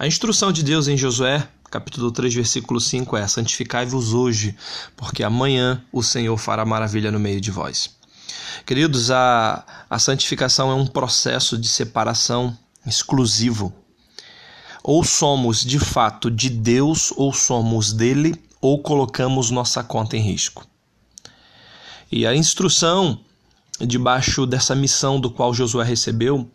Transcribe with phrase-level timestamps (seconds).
[0.00, 4.56] A instrução de Deus em Josué, capítulo 3, versículo 5 é: Santificai-vos hoje,
[4.96, 7.94] porque amanhã o Senhor fará maravilha no meio de vós.
[8.64, 13.74] Queridos, a, a santificação é um processo de separação exclusivo.
[14.82, 20.66] Ou somos de fato de Deus, ou somos dele, ou colocamos nossa conta em risco.
[22.10, 23.20] E a instrução
[23.78, 26.50] debaixo dessa missão do qual Josué recebeu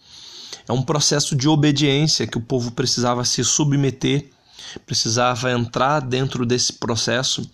[0.68, 4.30] é um processo de obediência que o povo precisava se submeter,
[4.86, 7.50] precisava entrar dentro desse processo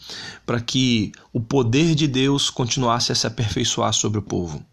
[0.46, 4.64] para que o poder de Deus continuasse a se aperfeiçoar sobre o povo.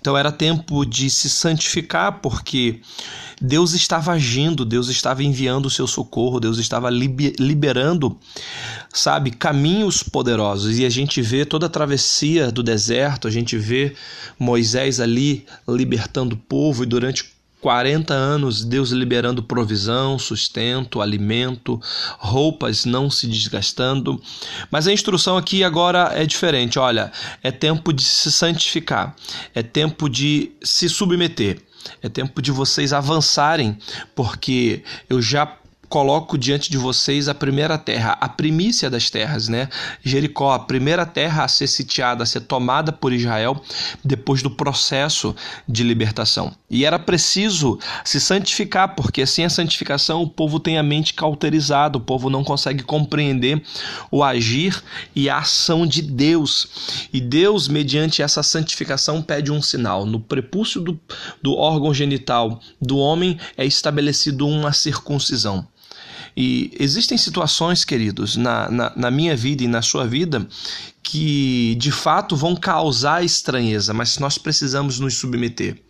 [0.00, 2.80] Então era tempo de se santificar, porque
[3.40, 8.18] Deus estava agindo, Deus estava enviando o seu socorro, Deus estava liberando,
[8.92, 10.78] sabe, caminhos poderosos.
[10.78, 13.94] E a gente vê toda a travessia do deserto, a gente vê
[14.38, 17.35] Moisés ali libertando o povo e durante
[17.66, 21.80] 40 anos, Deus liberando provisão, sustento, alimento,
[22.16, 24.22] roupas não se desgastando.
[24.70, 26.78] Mas a instrução aqui agora é diferente.
[26.78, 27.10] Olha,
[27.42, 29.16] é tempo de se santificar,
[29.52, 31.60] é tempo de se submeter,
[32.00, 33.76] é tempo de vocês avançarem,
[34.14, 35.52] porque eu já
[35.88, 39.68] coloco diante de vocês a primeira terra, a primícia das terras, né?
[40.02, 43.60] Jericó, a primeira terra a ser sitiada, a ser tomada por Israel
[44.04, 45.34] depois do processo
[45.68, 46.52] de libertação.
[46.68, 51.96] E era preciso se santificar, porque sem a santificação o povo tem a mente cauterizada,
[51.98, 53.62] o povo não consegue compreender
[54.10, 54.82] o agir
[55.14, 57.08] e a ação de Deus.
[57.12, 60.04] E Deus, mediante essa santificação, pede um sinal.
[60.04, 60.98] No prepúcio do,
[61.40, 65.66] do órgão genital do homem é estabelecido uma circuncisão.
[66.36, 70.46] E existem situações, queridos, na, na, na minha vida e na sua vida
[71.08, 75.80] que de fato vão causar estranheza, mas nós precisamos nos submeter.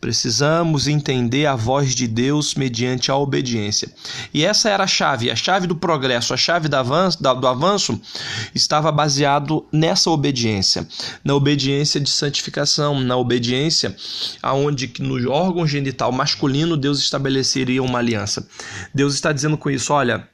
[0.00, 3.92] Precisamos entender a voz de Deus mediante a obediência.
[4.32, 8.00] E essa era a chave, a chave do progresso, a chave do avanço, do avanço
[8.54, 10.86] estava baseado nessa obediência,
[11.24, 13.94] na obediência de santificação, na obediência
[14.40, 18.48] aonde no órgão genital masculino Deus estabeleceria uma aliança.
[18.94, 20.28] Deus está dizendo com isso, olha,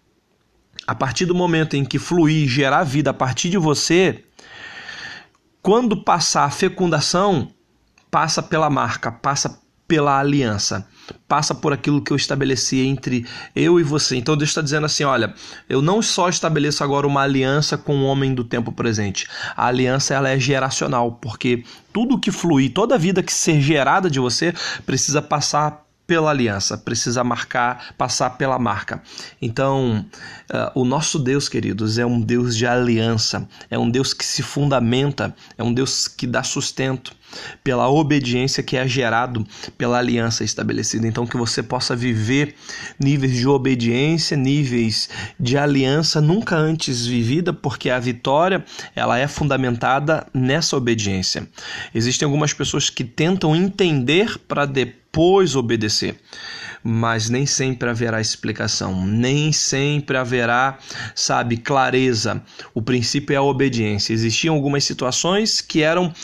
[0.87, 4.26] a partir do momento em que fluir, gerar vida a partir de você,
[5.63, 7.49] quando passar a fecundação,
[8.11, 10.87] passa pela marca, passa pela aliança,
[11.29, 14.17] passa por aquilo que eu estabeleci entre eu e você.
[14.17, 15.35] Então Deus está dizendo assim: olha,
[15.69, 19.27] eu não só estabeleço agora uma aliança com o homem do tempo presente.
[19.57, 24.11] A aliança ela é geracional, porque tudo que fluir, toda a vida que ser gerada
[24.11, 24.53] de você
[24.85, 29.03] precisa passar pela aliança, precisa marcar, passar pela marca.
[29.43, 30.07] Então,
[30.51, 34.43] uh, o nosso Deus, queridos, é um Deus de aliança, é um Deus que se
[34.43, 37.13] fundamenta, é um Deus que dá sustento
[37.63, 41.07] pela obediência que é gerado pela aliança estabelecida.
[41.07, 42.55] Então, que você possa viver
[42.99, 48.65] níveis de obediência, níveis de aliança nunca antes vivida, porque a vitória
[48.95, 51.49] ela é fundamentada nessa obediência.
[51.95, 56.17] Existem algumas pessoas que tentam entender para depois obedecer.
[56.89, 60.79] Mas nem sempre haverá explicação, nem sempre haverá,
[61.17, 62.41] sabe, clareza.
[62.73, 64.13] O princípio é a obediência.
[64.13, 66.15] Existiam algumas situações que eram,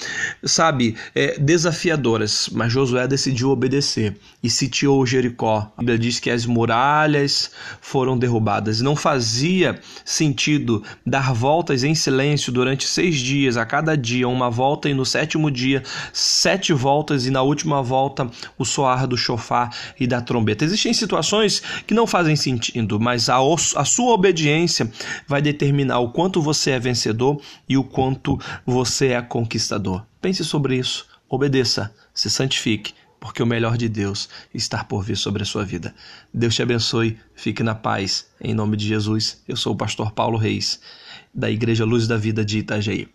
[0.45, 5.73] sabe, é, desafiadoras, mas Josué decidiu obedecer e sitiou Jericó.
[5.77, 8.81] A Bíblia diz que as muralhas foram derrubadas.
[8.81, 14.89] Não fazia sentido dar voltas em silêncio durante seis dias, a cada dia uma volta,
[14.89, 15.83] e no sétimo dia,
[16.13, 20.65] sete voltas, e na última volta o soar do chofar e da trombeta.
[20.65, 23.39] Existem situações que não fazem sentido, mas a,
[23.77, 24.91] a sua obediência
[25.27, 30.05] vai determinar o quanto você é vencedor e o quanto você é conquistador.
[30.23, 35.43] Pense sobre isso, obedeça, se santifique porque o melhor de Deus está por vir sobre
[35.43, 35.95] a sua vida.
[36.33, 38.29] Deus te abençoe, fique na paz.
[38.41, 40.81] Em nome de Jesus, eu sou o pastor Paulo Reis,
[41.35, 43.09] da Igreja Luz da Vida de Itajaí.